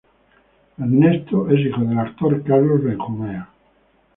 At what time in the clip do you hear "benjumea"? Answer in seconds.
2.83-3.47